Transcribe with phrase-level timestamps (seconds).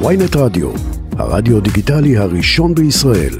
[0.00, 0.70] ויינט רדיו,
[1.18, 3.34] הרדיו דיגיטלי הראשון בישראל.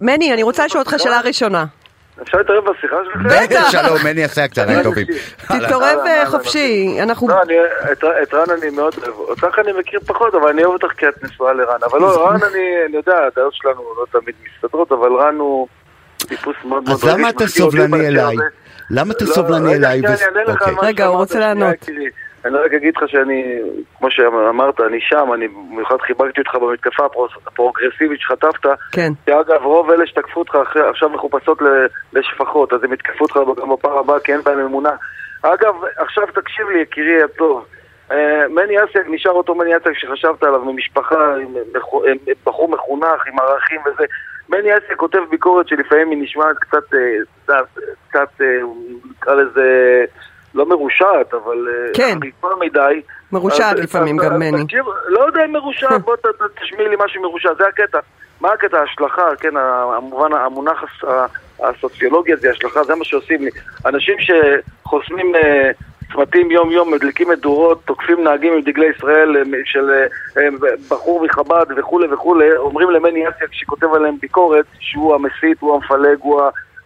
[0.00, 1.64] מני, אני רוצה לשאול אותך שאלה ראשונה.
[2.22, 3.28] אפשר להתערב בשיחה שלכם?
[3.28, 3.70] בטח.
[3.70, 5.06] שלום, מני עשה צהריים טובים.
[5.50, 6.26] אהלן.
[6.26, 7.28] חופשי, אנחנו...
[7.28, 7.54] לא, אני,
[7.92, 9.14] את, רן אני מאוד אוהב.
[9.14, 11.78] אותך אני מכיר פחות, אבל אני אוהב אותך כי את נשואה לרן.
[11.90, 15.68] אבל לא, רן אני, אני יודע, הדעות שלנו לא תמיד מסתדרות, אבל רן הוא
[16.16, 18.36] טיפוס מאוד מאוד אז למה אתה סובלני אליי?
[18.90, 19.98] למה אתה לא, סובלני רגע, אליי?
[19.98, 20.74] שנייה, וס- אני אענה לך על אוקיי.
[20.74, 21.74] מה רגע, הוא שאמרת, רוצה לענות.
[22.44, 23.58] אני רק אגיד לך שאני,
[23.98, 27.04] כמו שאמרת, אני שם, אני במיוחד חיבקתי אותך במתקפה
[27.46, 28.66] הפרוגרסיבית שחטפת.
[28.92, 29.12] כן.
[29.26, 30.54] שאגב, רוב אלה שתקפו אותך
[30.90, 31.58] עכשיו מחופשות
[32.12, 34.90] לשפחות, אז הם יתקפו אותך גם בפעם הבאה כי אין בהם אמונה.
[35.42, 37.64] אגב, עכשיו תקשיב לי, יקירי הטוב.
[38.12, 41.34] אה, מני אסייג נשאר אותו מני אסייג שחשבת עליו, ממשפחה,
[42.46, 44.04] בחור מחונך, עם ערכים וזה.
[44.48, 47.56] מני אסייג כותב ביקורת שלפעמים היא נשמעת קצת, אה,
[48.08, 48.46] קצת, אה,
[49.10, 50.04] נקרא לזה,
[50.54, 52.18] לא מרושעת, אבל אה, כן.
[52.20, 53.02] חריפה מדי.
[53.32, 54.64] מרושעת לפעמים גם מני.
[55.08, 56.16] לא יודע אם מרושע, בוא
[56.60, 57.98] תשמיע לי משהו מרושע, זה הקטע.
[58.40, 58.78] מה הקטע?
[58.78, 60.84] ההשלכה, כן, המובן, המונח
[61.60, 63.50] הסוציולוגי הזה, השלכה, זה מה שעושים לי.
[63.86, 65.32] אנשים שחוסמים
[66.16, 70.06] צמתים יום-יום, מדליקים מדורות, תוקפים נהגים עם דגלי ישראל אה, של אה,
[70.42, 70.48] אה,
[70.88, 76.42] בחור מחב"ד וכולי וכולי, אומרים למני אסיה כשכותב עליהם ביקורת שהוא המסית, הוא המפלג, הוא.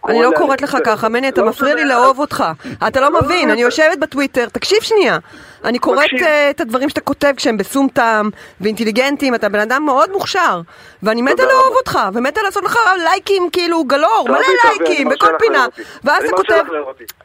[0.07, 2.43] אני לא קורא קוראת לך ככה, מני, אתה לא מפריע לי לאהוב אותך.
[2.87, 3.67] אתה לא לא, מבין, לא, אני לא.
[3.67, 5.17] יושבת בטוויטר, תקשיב שנייה.
[5.63, 6.09] אני קוראת.
[6.21, 8.29] אה, את הדברים שאתה כותב כשהם בשום טעם
[8.61, 10.61] ואינטליגנטים, אתה בן אדם מאוד מוכשר.
[11.03, 11.75] ואני מתה לאהוב.
[11.75, 15.65] אותך, ומתה לעשות לך לייקים כאילו גלור, מלא לייקים, בכל פינה.
[16.03, 16.63] ואז אתה כותב...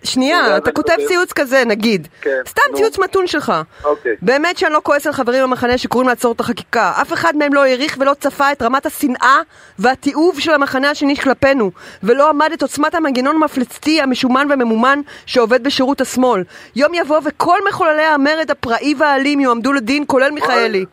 [0.05, 2.09] שנייה, אתה כותב ציוץ כזה, נגיד.
[2.21, 2.63] כן, סתם.
[2.75, 3.53] ציוץ מתון שלך.
[3.85, 4.13] אוקיי.
[4.23, 6.93] באמת שאני לא כועס על חברים במחנה שקוראים לעצור את החקיקה.
[7.03, 9.41] אף אחד מהם לא העריך ולא צפה את רמת השנאה
[9.79, 11.71] והתיעוב של המחנה השני כלפינו,
[12.03, 16.43] ולא עמד את עוצמת המנגנון המפלצתי, המשומן והממומן שעובד בשירות השמאל.
[16.77, 20.85] יום יבוא וכל מחוללי המרד הפראי והאלים יועמדו לדין, כולל מיכאלי.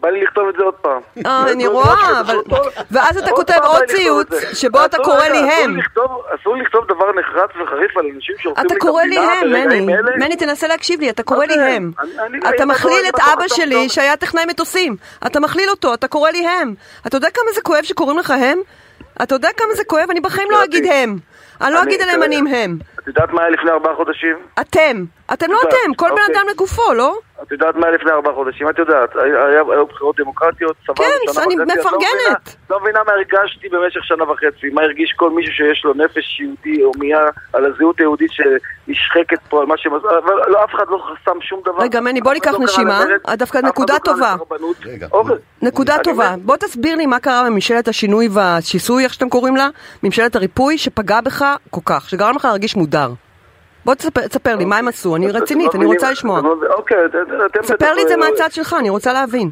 [0.00, 1.00] בא לי לכתוב את זה עוד פעם.
[1.26, 4.28] אה, אני לא רואה, משהו, אבל- פעם- ואז אתה כותב עוד ציוץ.
[4.52, 5.76] שבו אתה קורא לי הם.
[6.40, 9.80] אסור לכתוב דבר נחרץ וחריף על אנשים שהורסים אתה קורא לי הם, מני.
[10.18, 11.54] מני, תנסה להקשיב לי, אתה קורא לי.
[11.54, 11.92] הם.
[12.54, 14.96] אתה מכליל את אבא שלי שהיה טכנאי מטוסים.
[15.26, 16.74] אתה מכליל אותו, אתה קורא לי הם.
[17.06, 18.58] אתה יודע כמה זה כואב שקוראים לך הם?
[19.22, 20.10] אתה יודע כמה זה כואב?
[20.10, 21.18] אני בחיים לא אגיד הם.
[21.60, 22.78] אני לא אגיד עליהם אני עם הם.
[23.08, 24.36] יודעת מה היה לפני ארבעה חודשים?
[24.60, 25.04] אתם.
[25.32, 26.34] אתם לא אתם, כל בן אוקיי.
[26.34, 27.16] אדם לגופו, לא?
[27.42, 28.68] את יודעת מה היה לפני ארבעה חודשים?
[28.68, 29.16] את יודעת.
[29.70, 32.56] היו בחירות דמוקרטיות, סבבה, כן, אני לא מפרגנת.
[32.70, 36.84] לא מבינה מה הרגשתי במשך שנה וחצי, מה הרגיש כל מישהו שיש לו נפש יהודי
[36.84, 40.98] או מייה על הזהות היהודית שנשחקת פה על מה עשו, אבל לא, אף אחד לא
[40.98, 41.82] חסם שום דבר.
[41.82, 43.04] רגע, מני, בוא ניקח לא נשימה.
[43.28, 44.36] אה, דווקא נקודה טובה.
[45.12, 45.36] אוקיי.
[45.62, 46.34] נקודה טובה.
[46.38, 49.68] בוא תסביר לי מה קרה בממשלת השינוי והשיסוי, איך שאתם קוראים לה,
[50.02, 52.76] ממשלת הריפוי, שפגע בך כל כך, שגרם לך להרגיש
[53.06, 53.14] מודר.
[53.84, 55.16] בוא תספר, תספר לי, מה הם עשו?
[55.16, 56.40] אני רצינית, אני רוצה לשמוע.
[56.70, 57.14] אוקיי, את-
[57.46, 57.62] אתם...
[57.62, 59.50] ספר לי את זה מהצד שלך, אני רוצה להבין.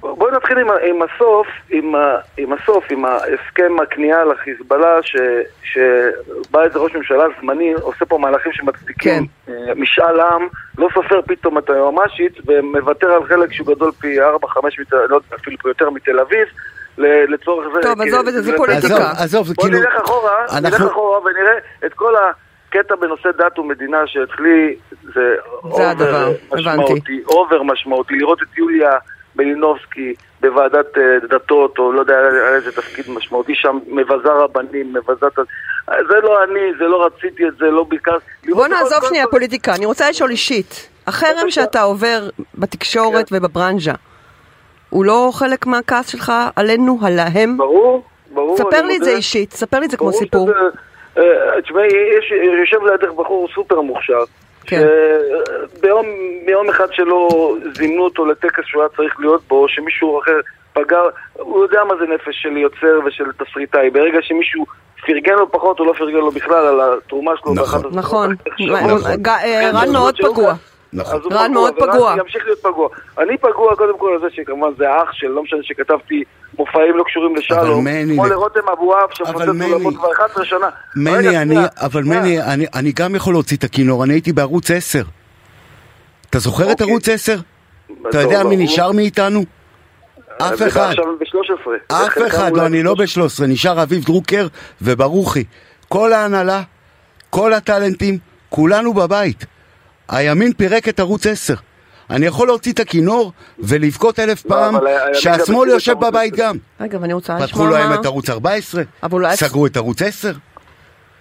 [0.00, 1.98] בואי נתחיל עם, ה- עם הסוף, עם, ה,
[2.36, 5.16] עם הסוף, עם ההסכם הכניעה לחיזבאללה, ש,
[5.62, 9.52] שבא איזה ראש ממשלה זמני, עושה פה מהלכים שמצדיקים כן.
[9.52, 14.22] אה, משאל עם, לא סופר פתאום את היועמ"שית, ומוותר על חלק שהוא גדול פי 4-5,
[14.92, 16.46] לא יודע, אפילו פה יותר מתל אביב,
[16.98, 17.80] ל- לצורך זה.
[17.82, 18.94] טוב, עזוב את זה, זה פוליטיקה.
[18.94, 19.78] עזוב, עזוב, בוא כאילו...
[19.78, 21.54] נלך אחורה, נלך אנחנו- אחורה ונראה
[21.86, 22.14] את כל
[22.76, 24.74] הקטע בנושא דת ומדינה שהתחיל,
[25.14, 25.34] זה
[25.76, 26.32] זה הדבר.
[26.52, 28.90] משמעותי, over משמעותי, לראות את יוליה
[29.36, 35.26] מלינובסקי בוועדת אה, דתות, או לא יודע על איזה תפקיד משמעותי שם, מבזה רבנים, מבזה...
[35.26, 35.42] את ה-
[36.08, 38.50] זה לא אני, זה לא רציתי את זה, לא ביקשתי.
[38.54, 40.88] בוא נעזוב שנייה פוליטיקה, אני רוצה לשאול אישית.
[41.06, 41.50] החרם.
[41.50, 43.36] שאתה עובר בתקשורת כן.
[43.36, 43.92] ובברנז'ה,
[44.90, 47.56] הוא לא חלק מהכעס שלך עלינו, עליהם?
[47.56, 48.56] ברור, ברור.
[48.56, 49.10] ספר לי את זה.
[49.10, 50.46] אישית, ספר לי את זה כמו ברור סיפור.
[50.48, 50.68] שזה- אה,
[51.64, 51.86] תשמעי,
[52.18, 54.24] יש- יושב לידך בחור סופר מוכשר.
[54.66, 54.82] כן.
[55.80, 56.06] ביום,
[56.46, 57.28] ביום אחד שלא
[57.74, 60.40] זימנו אותו לטקס שהוא היה צריך להיות בו, שמישהו אחר
[60.72, 60.98] פגע,
[61.32, 63.90] הוא יודע מה זה נפש של יוצר ושל תסריטאי.
[63.90, 64.64] ברגע שמישהו
[65.06, 67.54] פרגן לו פחות, הוא לא פרגן לו בכלל על התרומה שלו.
[67.54, 67.82] נכון.
[67.92, 68.34] נכון.
[68.56, 68.90] נכון.
[69.26, 70.54] אה, כן, רן מאוד פגוע.
[70.92, 71.20] נכון.
[71.32, 72.14] רן מאוד פגוע.
[72.18, 72.88] ימשיך להיות פגוע.
[73.18, 76.24] אני פגוע קודם כל על זה שכמובן זה אח של, לא משנה שכתבתי
[76.58, 77.86] מופעים לא קשורים לשלום.
[78.14, 80.68] כמו לרותם אבואב שמפוצץ אולמות כבר 11 שנה.
[80.96, 82.02] מני, אני, אבל.
[82.02, 85.02] מני, אני, אני גם יכול להוציא את הכינור, אני הייתי בערוץ 10.
[86.30, 86.86] אתה זוכר את אוקיי.
[86.86, 87.38] ערוץ 10?
[88.08, 88.56] אתה יודע מי.
[88.56, 89.44] נשאר מאיתנו?
[90.42, 90.88] אף וזה אחד.
[90.90, 91.94] עכשיו ב-13.
[91.94, 94.46] אף אחד, לא, אני לא ב-13, נשאר אביב דרוקר
[94.82, 95.44] וברוכי.
[95.88, 96.62] כל ההנהלה,
[97.30, 98.18] כל הטאלנטים,
[98.48, 99.46] כולנו בבית.
[100.08, 101.54] הימין פירק את ערוץ 10.
[102.10, 104.80] אני יכול להוציא את הכינור ולבכות אלף לא, פעם גם
[105.14, 106.42] שהשמאל יושב בבית 10.
[106.42, 106.56] גם.
[106.80, 107.94] רגע, ואני רוצה פתחו לשמוע להם מה...
[107.94, 110.32] את ערוץ 14, אבל אולי- סגרו את ערוץ 10.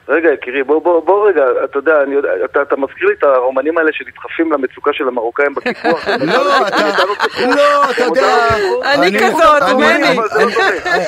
[0.09, 3.23] רגע, יקירי, בוא, בוא, בוא רגע, אתה יודע, אני יודע, אתה, אתה מזכיר לי את
[3.23, 6.07] הרומנים האלה שנדחפים למצוקה של המרוקאים בקיפוח.
[6.33, 6.87] לא, אתה,
[7.55, 8.47] לא, אתה יודע,
[8.85, 10.19] אני כזאת, מני.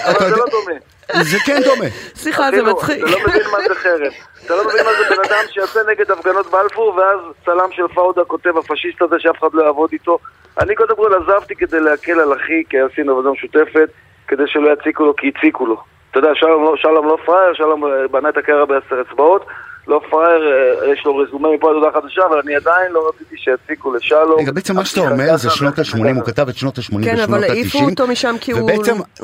[0.06, 0.80] אבל זה לא דומה,
[1.22, 1.90] זה כן דומה.
[2.16, 2.98] סליחה, זה מצחיק.
[2.98, 4.12] אתה לא מבין מה זה חרם.
[4.46, 8.24] אתה לא מבין מה זה בן אדם שיוצא נגד הפגנות בלפור, ואז צלם של פאודה
[8.24, 10.18] כותב, הפשיסט הזה שאף אחד לא יעבוד איתו.
[10.60, 13.90] אני קודם כל עזבתי כדי להקל על אחי, כי עשינו עבודה משותפת,
[14.28, 15.78] כדי שלא יציקו לו, כי הציקו לו.
[16.12, 19.46] אתה יודע, שלום לא, לא פראייר, שלום אה, בנה את הקריירה בעשר אצבעות.
[19.88, 20.54] לא פראייר,
[20.84, 24.40] אה, יש לו רזומה מפה עד הודעה חדשה, אבל אני עדיין לא רציתי שיציקו לשלום.
[24.40, 27.18] רגע, בעצם מה שאתה אומר זה שנות ה-80, הוא כתב את שנות ה-80 ושנות כן,
[27.20, 27.24] ה-90.
[27.30, 28.70] אבל העיפו אותו משם כי הוא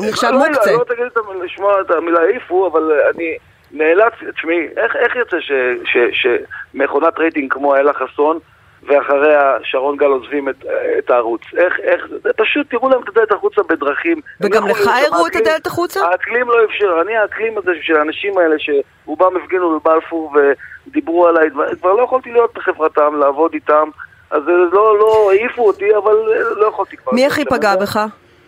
[0.09, 0.71] נחשב לא, רגע, מוקצה.
[0.71, 2.81] לא תגיד את המילה- לשמוע את המילה העיפו, אבל
[3.15, 3.37] אני
[3.71, 5.51] נאלץ, תשמעי, איך, איך יוצא ש-
[5.91, 6.25] ש-
[6.73, 8.39] שמכונת רייטינג כמו אלה חסון
[8.83, 10.65] ואחריה שרון גל עוזבים את,
[10.97, 11.41] את הערוץ?
[11.57, 12.01] איך, איך,
[12.37, 14.21] פשוט תראו להם את הדלת החוצה בדרכים.
[14.41, 15.99] וגם לך הראו את הדלת החוצה?
[16.07, 20.33] האקלים לא אפשר, אני האקלים הזה של האנשים האלה שרובם הפגינו בבלפור
[20.87, 21.49] ודיברו עליי,
[21.79, 23.89] כבר- לא יכולתי להיות בחברתם, לעבוד איתם.
[24.31, 26.15] אז לא, לא, העיפו אותי, אבל
[26.55, 27.11] לא יכולתי כבר.
[27.11, 27.99] מי הכי פגע בך?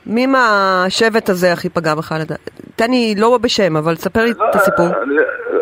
[0.06, 2.16] מי מהשבט הזה הכי פגע בך?
[2.20, 2.40] לדעת?
[2.76, 4.86] תן לי לא בשם, אבל ספר לי את הסיפור.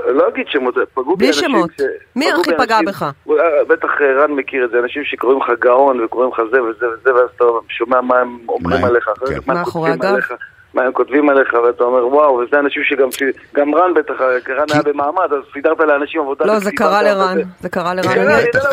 [0.08, 1.70] לא אגיד שמות, פגעו בי בלי אנשים שמות.
[1.78, 1.82] ש-
[2.16, 3.04] מי הכי פגע בך?
[3.04, 3.36] אה,
[3.68, 7.14] בטח אה, רן מכיר את זה, אנשים שקוראים לך גאון וקוראים לך זה וזה וזה,
[7.16, 9.34] ואז אתה שומע מה הם אומרים עליך, אחרי כן.
[9.36, 10.14] זה, מה הם מאחורי כותבים הגב?
[10.14, 10.34] עליך,
[10.74, 13.08] מה הם כותבים עליך, ואתה אומר וואו, וזה אנשים שגם,
[13.56, 16.46] גם רן בטח, אה, רן היה במעמד, אז סידרת לאנשים עבודה.
[16.46, 17.38] לא, זה קרה לרן.
[17.60, 17.70] זה.
[17.70, 18.04] קרה לרן.
[18.14, 18.20] כן,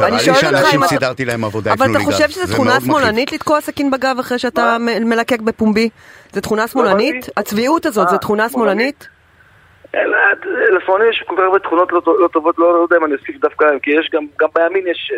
[0.04, 0.86] אני- לא- שואלת אותך אם.
[0.86, 2.28] סידרתי להם עבודה, אבל הפנו אתה חושב.
[2.28, 2.80] שזו תכונה.
[2.80, 5.88] שמאלנית לתקוע סכין בגב אחרי שאתה מלקק בפומבי?
[6.32, 7.14] זו תכונה שמאלנית?
[7.14, 7.30] אמרתי.
[7.36, 9.08] הצביעות הזאת זו אה, תכונה שמאלנית?
[10.76, 13.36] לפעמים יש כל כך הרבה תכונות לא, לא טובות, לא, לא יודע אם אני אוסיף
[13.40, 15.12] דווקא עליהן, כי יש גם, בימין יש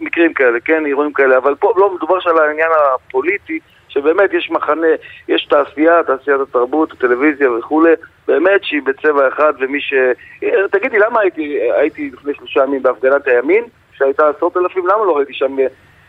[0.00, 3.58] מקרים כאלה, כן, אירועים כאלה, אבל פה לא מדובר של העניין הפוליטי,
[3.90, 4.86] שבאמת יש מחנה,
[5.28, 7.92] יש תעשייה, תעשיית התרבות, הטלוויזיה וכולי,
[8.28, 9.94] באמת שהיא בצבע אחד, ומי ש...
[10.70, 15.32] תגידי, למה הייתי, הייתי לפני שלושה ימים בהפגנת הימין, שהייתה עשרות אלפים, למה לא ראיתי
[15.34, 15.56] שם...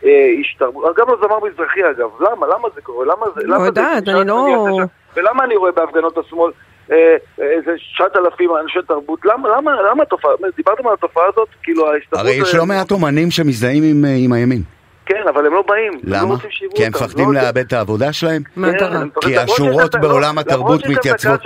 [0.06, 2.48] אה, איש תרבות, גם לא זמר מזרחי אגב, למה?
[2.48, 3.06] למה זה קורה?
[3.06, 3.42] למה זה?
[3.45, 4.78] למה זה- יודעת, אני לא-
[5.16, 6.51] ולמה אני רואה בהפגנות השמאל
[6.92, 9.19] אה, איזה 9,000 אנשי תרבות?
[9.25, 11.48] למה, למה, למה התופעה, דיברתם על התופעה הזאת?
[11.63, 12.25] כאילו ההסתברות...
[12.25, 14.62] הרי יש אה, לא מעט אומנים שמזדהים עם, אה, עם הימין.
[15.06, 15.92] כן, אבל הם לא באים.
[16.03, 16.36] לא למה?
[16.75, 17.42] כי הם מפחדים לא.
[17.42, 18.42] לאבד את העבודה שלהם?
[18.80, 19.09] כן.
[19.21, 21.42] כי השורות בעולם לא, התרבות מתייצבות.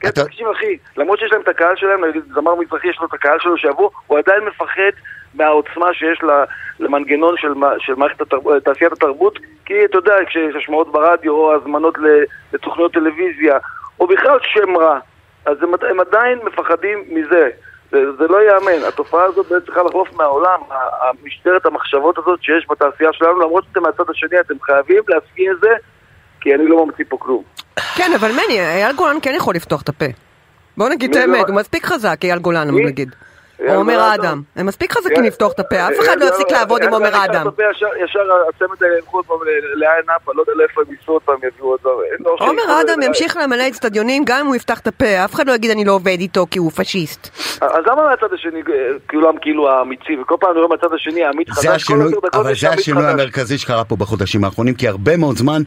[0.00, 3.06] כן, אתה- תקשיב אחי, למרות שיש להם את הקהל שלהם, נגיד זמר מזרחי יש לו
[3.06, 4.92] את הקהל שלו שיבוא, הוא עדיין מפחד
[5.34, 6.44] מהעוצמה שיש ל-
[6.84, 7.48] למנגנון של
[7.78, 12.92] של מערכת התרבות, תעשיית התרבות, כי אתה יודע, כשיש השמעות ברדיו או הזמנות ל- לתוכניות
[12.92, 13.58] טלוויזיה,
[14.00, 14.98] או בכלל שם רע,
[15.46, 17.48] אז הם, הם עדיין מפחדים מזה.
[17.90, 20.60] זה, זה לא ייאמן, התופעה הזאת בעצם צריכה לחלוף מהעולם,
[21.00, 25.68] המשטרת המחשבות הזאת שיש בתעשייה שלנו, למרות שאתם מהצד השני, אתם חייבים להסכים את זה,
[26.40, 27.42] כי אני לא ממציא פה כלום.
[27.96, 30.04] כן, אבל מני, אייל גולן כן יכול לפתוח את הפה.
[30.76, 32.70] בוא נגיד את מי האמת, לא- הוא מספיק חזק, אייל גולן?
[32.70, 33.14] נגיד.
[33.68, 34.42] או עומר גולן, אדם.
[34.56, 36.94] הם מספיק חזקים לפתוח את הפה, אף אחד לא אה, יפסיק אה, לעבוד עם אה,
[36.94, 37.46] עומר אה, אדם.
[37.46, 37.64] אה,
[38.04, 38.20] ישר-
[38.54, 39.36] הצמד האלה ילכו עוד פעם
[39.74, 41.92] לעין נאפה, לא יודע לאיפה הם ייסעו עוד פעם, יביאו עוד פעם.
[42.20, 45.46] לו עומר אדם אה, ימשיך למלא אצטדיונים גם אם הוא יפתח את הפה, אף אחד
[45.48, 47.28] לא יגיד אני לא עובד איתו כי הוא פשיסט.
[47.60, 48.74] אז למה מהצד השני אה,
[49.10, 51.90] כולם כאילו האמיצים, וכל פעם אני רואה מהצד השני האמיץ חדש,
[52.34, 53.06] אבל זה השינוי.
[53.06, 55.62] המרכזי שקרה פה בחודשים האחרונים, כי הרבה מאוד זמן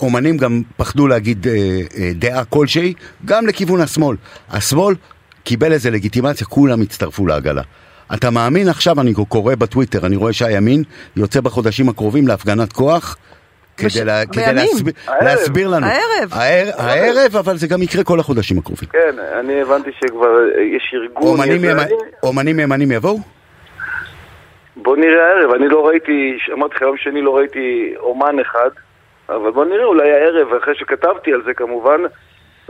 [0.00, 4.16] אומנים גם פחדו להגיד אה, אה, דעה כלשהי, גם לכיוון השמאל.
[4.50, 4.94] השמאל
[5.44, 7.62] קיבל איזה לגיטימציה, כולם הצטרפו לעגלה.
[8.14, 10.82] אתה מאמין עכשיו, אני קורא בטוויטר, אני רואה שהימין
[11.16, 13.16] יוצא בחודשים הקרובים להפגנת כוח.
[13.84, 14.52] בש- כדי, לה, כדי.
[14.54, 15.24] להסביר, הערב.
[15.24, 15.86] להסביר לנו.
[15.86, 16.28] הערב.
[16.32, 18.88] הער, הערב, אבל זה גם יקרה כל החודשים הקרובים.
[18.88, 20.26] כן, אני הבנתי שכבר
[20.56, 21.22] אה, יש ארגון.
[21.22, 21.78] אומנים, יש- ימ...
[21.78, 23.18] אני- אומנים ימנים יבואו?
[24.76, 26.12] בוא נראה הערב, אני לא ראיתי,
[26.52, 28.70] אמרתי לך יום שני לא ראיתי אומן אחד,
[29.28, 32.00] אבל בוא נראה, אולי הערב, אחרי שכתבתי על זה כמובן,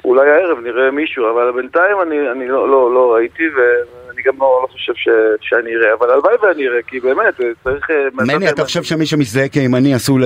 [0.04, 4.60] אולי הערב נראה מישהו, אבל בינתיים אני, אני לא, לא, לא ראיתי ואני גם לא,
[4.62, 5.08] לא חושב ש,
[5.40, 7.90] שאני אראה, אבל הלוואי ואני אראה, כי באמת, אה, צריך...
[7.90, 10.22] אה, מני, אתה חושב שמי שמזדהה כימני עשוי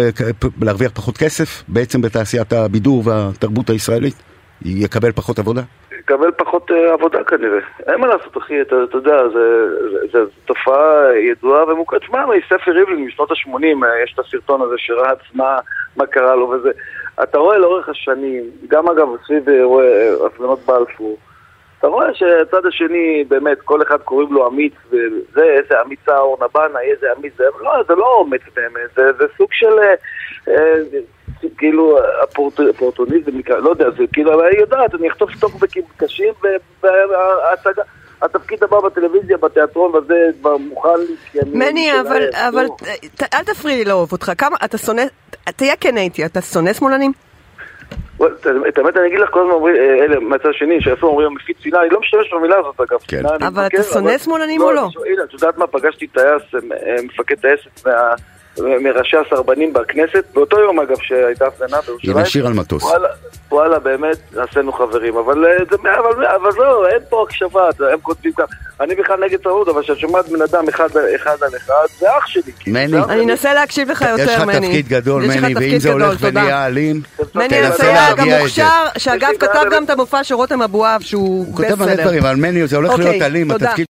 [0.63, 4.15] להרוויח פחות כסף בעצם בתעשיית הבידור והתרבות הישראלית?
[4.65, 5.63] יקבל פחות עבודה?
[5.99, 7.59] יקבל פחות אה, עבודה כנראה.
[7.87, 9.17] אין מה לעשות, אחי, אתה, אתה יודע,
[10.13, 12.01] זה תופעה ידועה ומוכרת.
[12.01, 15.59] תשמע, ספר ריבלין משנות ה-80, יש את הסרטון הזה שרץ, מה,
[15.97, 16.71] מה קרה לו וזה.
[17.23, 21.17] אתה רואה לאורך השנים, גם אגב סביב אירועי אה, הפגנות בלפור,
[21.79, 26.81] אתה רואה שהצד השני, באמת, כל אחד קוראים לו אמיץ, וזה, איזה אמיצה אורנה בנה,
[26.81, 29.95] איזה אמיץ, זה לא, זה לא אומץ באמת, זה, זה סוג של, אה,
[30.49, 30.75] אה,
[31.59, 31.99] כאילו,
[32.69, 36.35] אופורטוניזם, לא יודע, זה כאילו, היא יודעת, אני אחטוף טוקבקים קשים,
[36.83, 37.83] וההצגה,
[38.23, 40.89] התפקיד הבא בטלוויזיה, בתיאטרון, וזה כבר מוכן
[41.35, 41.51] לי, אני...
[41.55, 42.67] מני, אבל, אבל.
[43.17, 44.33] ת- אל תפריעי לי לאהוב אותך.
[44.39, 45.03] כמה, אתה שונא,
[45.57, 47.13] תהיה כן איתי, אתה שונא שמאלנים?
[48.69, 51.57] את האמת אני אגיד לך, כל הזמן אומרים, אה, אלה מהצד השני, שאיפה אומרים מפיץ
[51.61, 52.99] שנאה, אני לא משתמש במילה הזאת אגב.
[53.09, 53.23] כן.
[53.47, 54.89] אבל אתה שונא שמאלנים או לא?
[55.13, 56.61] הנה, את יודעת מה, פגשתי טייס, אה,
[57.05, 58.15] מפקד טייסת מה-
[58.81, 62.17] מראשי הסרבנים בכנסת, באותו יום אגב שהייתה הפגנה בירושלים.
[62.17, 62.83] עם השיר על מטוס.
[62.83, 63.09] וואלה,
[63.51, 68.33] וואלה, באמת, עשינו חברים, אבל, אה, זה, אבל, אבל זהו, אין פה הקשבה, הם כותבים
[68.33, 68.45] כך,
[68.81, 72.27] אני בכלל נגד תרבות, אבל כשאת שומעת בן אדם אחד, אחד על אחד, זה אח
[72.27, 72.53] שלי.
[72.61, 72.97] כאילו, מני.
[72.97, 73.33] אני שלי.
[73.33, 74.67] אנסה להקשיב לך יותר, יש לך מני.
[74.67, 76.19] תפקיד גדול, מני, ואם זה גדול, הולך.
[76.21, 77.01] ונהיה אלים,
[77.35, 81.47] מני תנסה אסייג להרגיע את המוכשר, שאגב כתב גם את המופע של רותם אבואב, שהוא
[81.47, 81.95] הוא כותב מלא.
[81.95, 83.67] דברים, אבל מני זה הולך אוקיי, להיות אלים, תודה.
[83.67, 83.85] התפקיד